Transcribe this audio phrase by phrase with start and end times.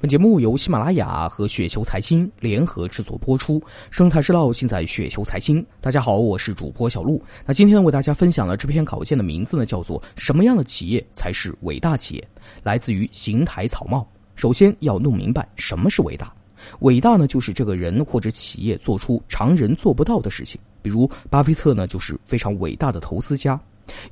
[0.00, 5.64] 本节目由喜马拉雅和雪球财经联合制作播出，生财之道尽在雪球财经。
[5.80, 7.20] 大家好，我是主播小璐。
[7.44, 12.28] 那今天，为大家分享的这篇稿件的名字呢，叫做《什么样的企业才是伟大企业》，
[12.62, 14.08] 来自于邢台草帽。
[14.36, 16.32] 首先要弄明白什么是伟大。
[16.78, 20.60] 伟大呢，就是这个人或者企业做出常人做不到的事情。
[20.80, 23.60] 比如巴菲特呢，就是非常伟大的投资家，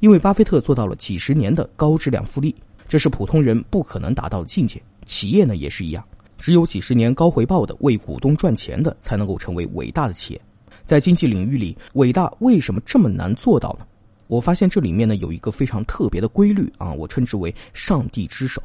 [0.00, 2.52] 因为巴菲特做到了几十年的高质量复利，
[2.88, 4.80] 这是普通人不可能达到的境界。
[5.04, 6.04] 企业呢也是一样，
[6.38, 10.40] 只有几十年高回报的为股东赚钱的，才能够成为伟大的企业。
[10.84, 13.86] 在经济领域里，伟大为什么这么难做到呢？
[14.28, 18.60] 我发现这里面呢有一个非常特别的规律啊，我称之为“上帝之手”。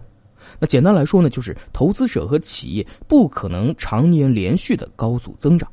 [0.60, 5.72] 那简单来说呢，就是投资者和企业不可能常年连续的高速增长，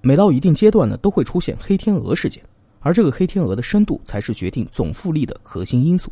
[0.00, 2.42] 每到一定阶段呢，都会出现黑天鹅事件，
[2.80, 6.10] 而这个黑天鹅的深度才是决定总复利的核心因素。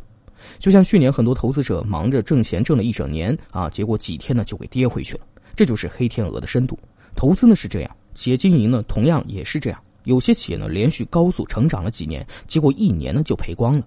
[0.59, 5.21] 就像去年很多投资者忙着挣钱挣了一整年啊，结果几天呢就给跌回去了，
[5.55, 6.77] 这就是黑天鹅的深度。
[7.15, 9.79] 投资呢是这样，企业经营呢同样也是这样。
[10.03, 13.85] 有些企业呢连续高速成长了几年，结果一年呢就赔光了。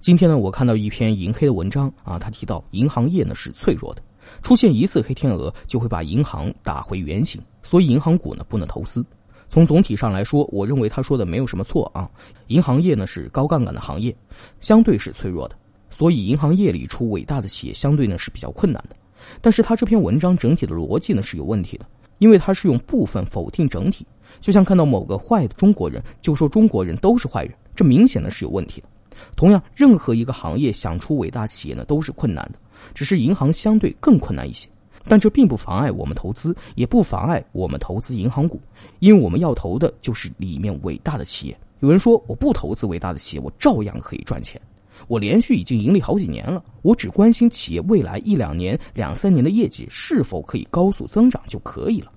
[0.00, 4.02] 今天呢我看到一篇银黑的文章啊，他提到银行业呢是脆弱的，
[4.42, 9.04] 出现一次黑天鹅就会把银行打回原形，所以银行股呢不能投资。
[9.48, 12.08] 从总体上来说，我认为他说的没有什么错啊。
[12.48, 14.14] 银行业呢是高杠杆的行业，
[14.60, 15.56] 相对是脆弱的。
[15.96, 18.94] 所以，银行业里出伟大的企业相对呢是比较困难的，
[19.40, 21.86] 但是他这篇文章整体的逻辑呢是有问题的，
[22.18, 24.06] 因为他是用部分否定整体，
[24.38, 28.88] 就像看到某个坏的中国人就说中国人都是坏人，这明显的是有问题的。
[29.36, 32.58] 同样，任何一个行业想出伟大企业呢都是困难的，
[32.92, 34.68] 只是银行相对更困难一些，
[35.08, 38.60] 但这并不妨碍我们投资，也不妨碍我们投资银行股，
[38.98, 41.58] 因为我们要投的就是里面伟大的企业。
[41.80, 44.60] 有人说我不投资伟大的企业，我照样可以赚钱。
[45.08, 52.10] 我连续已经盈利好几年了，我只关心企业未来一两年、两三年的业绩是否可以高速增长就可以了。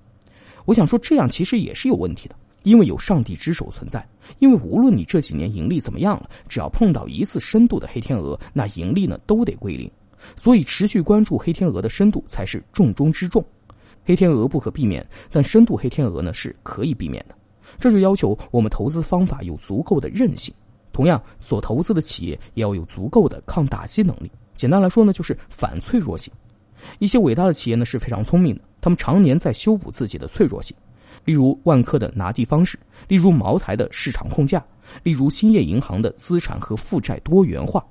[0.64, 4.06] 我想说，这样其实也是有问题的，因为有上帝之手存在。
[4.38, 9.90] 因为无论你这几年盈利怎么样了，只要碰到一次深度的黑天鹅，那盈利呢都得归零。
[10.36, 13.44] 所以，持续关注黑天鹅的深度才是重中之重。
[14.04, 17.34] 黑天鹅不可避免，但深度黑天鹅呢是可以避免的。
[17.78, 20.52] 这就要求我们投资方法有足够的韧性。
[20.92, 24.30] 同样，所投资的企业也要有足够的抗打击能力。
[24.56, 26.32] 简单来说呢，就是反脆弱性。
[26.98, 30.76] 一些伟大的企业呢是非常聪明的，他们常年在修补自己的脆弱性。
[31.24, 34.64] 例如万科的拿地方式，例如茅台的市场控价，
[35.02, 37.84] 例如兴业银行的资产和负债多元化。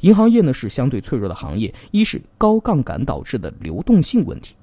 [0.00, 4.54] 银行业呢是相对脆弱的行业，一是高杠杆导致的流动性问题，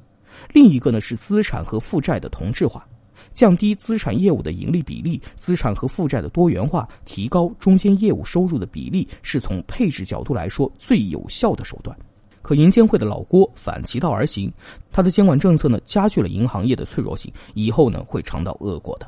[0.53, 2.87] 另一个呢是资产和负债的同质化。
[3.37, 11.95] 降低资产业务的盈利比例，资产和负债的多元化，提高中间业务收入的比例，是从配置角度来说最有效的手段。
[12.41, 14.51] 可银监会的老郭反其道而行，
[14.91, 19.05] 他的监管政策呢加剧了银行业的脆弱性，以后呢会尝到恶果的。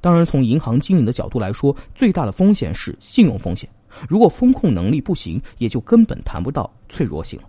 [0.00, 3.68] 当然，从银行经营的角度来说，最大的风险是信用风险。
[4.08, 7.46] 如果风控能力不行，也就根本谈不到脆弱性了。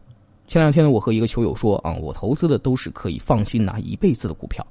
[0.50, 4.68] 前两天呢，我和一个球友说啊，我投资的都是可以放心拿一辈子的股票。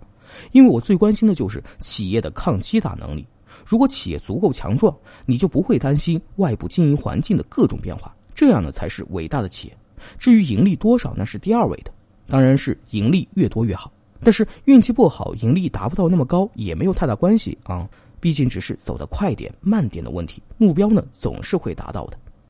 [0.53, 3.27] 因为我最关心的就是企业的抗击打能力。
[3.67, 4.95] 如果企业足够强壮，
[5.27, 8.15] 你就不会担心外部经营环境的各种变化。
[8.35, 9.77] 这样呢，才是伟大的企业。
[10.19, 11.91] 至于盈利多少，那是第二位的，
[12.29, 13.93] 当然是盈利越多越好。
[14.21, 17.89] 但是运气不好，盈利达不到那么高，也没有太大关系啊。
[18.21, 22.19] 毕竟只是走得快点、慢点的问题，目标呢总是会达到的。